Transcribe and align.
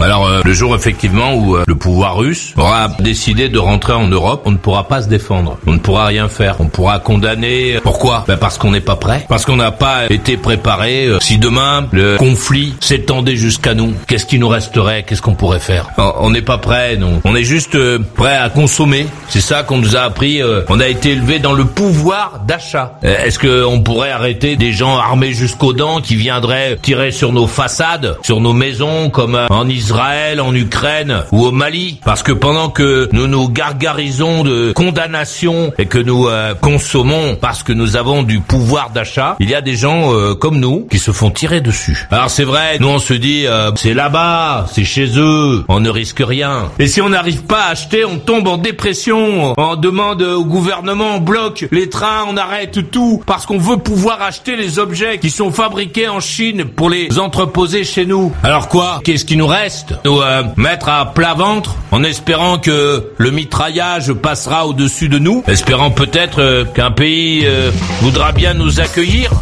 Alors 0.00 0.26
euh, 0.26 0.40
le 0.44 0.52
jour 0.52 0.74
effectivement 0.74 1.34
où 1.34 1.56
euh, 1.56 1.64
le 1.66 1.74
pouvoir 1.74 2.16
russe 2.16 2.52
aura 2.56 2.88
décidé 3.00 3.48
de 3.48 3.58
rentrer 3.58 3.92
en 3.94 4.06
Europe, 4.06 4.42
on 4.44 4.52
ne 4.52 4.56
pourra 4.56 4.86
pas 4.88 5.02
se 5.02 5.08
défendre, 5.08 5.58
on 5.66 5.72
ne 5.72 5.78
pourra 5.78 6.06
rien 6.06 6.28
faire, 6.28 6.56
on 6.60 6.66
pourra 6.66 6.98
condamner. 7.00 7.78
Pourquoi? 7.82 8.24
Ben 8.28 8.36
Parce 8.36 8.58
qu'on 8.58 8.70
n'est 8.70 8.80
pas 8.80 8.96
prêt, 8.96 9.24
parce 9.28 9.44
qu'on 9.44 9.56
n'a 9.56 9.70
pas 9.72 10.06
été 10.10 10.36
préparé. 10.36 11.06
Euh, 11.06 11.18
Si 11.20 11.38
demain 11.38 11.86
le 11.92 12.16
conflit 12.16 12.74
s'étendait 12.80 13.36
jusqu'à 13.36 13.74
nous, 13.74 13.92
qu'est-ce 14.06 14.26
qui 14.26 14.38
nous 14.38 14.48
resterait? 14.48 15.02
Qu'est-ce 15.02 15.22
qu'on 15.22 15.34
pourrait 15.34 15.58
faire? 15.60 15.88
On 16.20 16.30
n'est 16.30 16.42
pas 16.42 16.58
prêt, 16.58 16.96
non. 16.96 17.20
On 17.24 17.34
est 17.34 17.42
juste 17.44 17.74
euh, 17.74 17.98
prêt 18.16 18.36
à 18.36 18.48
consommer. 18.50 19.06
C'est 19.28 19.40
ça 19.40 19.62
qu'on 19.62 19.78
nous 19.78 19.96
a 19.96 20.00
appris. 20.00 20.40
euh, 20.42 20.62
on 20.68 20.80
a 20.80 20.86
été 20.86 21.10
élevé 21.10 21.38
dans 21.38 21.52
le 21.52 21.64
pouvoir 21.64 22.40
d'achat. 22.46 22.98
Euh, 23.04 23.24
Est-ce 23.24 23.38
qu'on 23.38 23.80
pourrait 23.80 24.10
arrêter 24.12 24.56
des 24.56 24.72
gens 24.72 24.96
armés 24.96 25.32
jusqu'aux 25.32 25.72
dents 25.72 26.00
qui 26.00 26.14
viendraient 26.14 26.78
tirer 26.80 27.10
sur 27.10 27.32
nos 27.32 27.46
façades, 27.46 28.16
sur 28.22 28.40
nos 28.40 28.52
maisons, 28.52 29.10
comme 29.10 29.34
euh, 29.34 29.46
en 29.50 29.68
Israël, 29.68 29.87
en 29.92 30.54
Ukraine 30.54 31.24
ou 31.32 31.46
au 31.46 31.52
Mali 31.52 32.00
Parce 32.04 32.22
que 32.22 32.32
pendant 32.32 32.68
que 32.68 33.08
nous 33.12 33.26
nous 33.26 33.48
gargarisons 33.48 34.44
de 34.44 34.72
condamnation 34.72 35.72
et 35.78 35.86
que 35.86 35.98
nous 35.98 36.28
euh, 36.28 36.54
consommons 36.54 37.36
parce 37.40 37.62
que 37.62 37.72
nous 37.72 37.96
avons 37.96 38.22
du 38.22 38.40
pouvoir 38.40 38.90
d'achat, 38.90 39.36
il 39.40 39.48
y 39.50 39.54
a 39.54 39.60
des 39.60 39.76
gens 39.76 40.12
euh, 40.12 40.34
comme 40.34 40.60
nous 40.60 40.86
qui 40.90 40.98
se 40.98 41.10
font 41.10 41.30
tirer 41.30 41.60
dessus. 41.60 42.06
Alors 42.10 42.30
c'est 42.30 42.44
vrai, 42.44 42.78
nous 42.80 42.88
on 42.88 42.98
se 42.98 43.14
dit 43.14 43.46
euh, 43.46 43.70
c'est 43.76 43.94
là-bas, 43.94 44.66
c'est 44.72 44.84
chez 44.84 45.18
eux, 45.18 45.64
on 45.68 45.80
ne 45.80 45.90
risque 45.90 46.22
rien. 46.24 46.70
Et 46.78 46.86
si 46.86 47.00
on 47.00 47.08
n'arrive 47.08 47.44
pas 47.44 47.62
à 47.62 47.70
acheter, 47.70 48.04
on 48.04 48.18
tombe 48.18 48.48
en 48.48 48.58
dépression, 48.58 49.54
on 49.56 49.76
demande 49.76 50.22
au 50.22 50.44
gouvernement, 50.44 51.16
on 51.16 51.20
bloque 51.20 51.66
les 51.70 51.88
trains, 51.88 52.24
on 52.28 52.36
arrête 52.36 52.90
tout 52.90 53.22
parce 53.26 53.46
qu'on 53.46 53.58
veut 53.58 53.78
pouvoir 53.78 54.22
acheter 54.22 54.56
les 54.56 54.78
objets 54.78 55.18
qui 55.18 55.30
sont 55.30 55.50
fabriqués 55.50 56.08
en 56.08 56.20
Chine 56.20 56.64
pour 56.64 56.90
les 56.90 57.18
entreposer 57.18 57.84
chez 57.84 58.06
nous. 58.06 58.32
Alors 58.42 58.68
quoi? 58.68 59.00
Qu'est-ce 59.04 59.24
qui 59.24 59.36
nous 59.36 59.46
reste? 59.46 59.77
Nous 60.04 60.20
euh, 60.20 60.42
mettre 60.56 60.88
à 60.88 61.12
plat 61.12 61.34
ventre 61.34 61.76
en 61.90 62.02
espérant 62.04 62.58
que 62.58 63.12
le 63.16 63.30
mitraillage 63.30 64.12
passera 64.12 64.66
au-dessus 64.66 65.08
de 65.08 65.18
nous, 65.18 65.42
espérant 65.46 65.90
peut-être 65.90 66.40
euh, 66.40 66.64
qu'un 66.64 66.90
pays 66.90 67.42
euh, 67.44 67.70
voudra 68.00 68.32
bien 68.32 68.54
nous 68.54 68.80
accueillir 68.80 69.30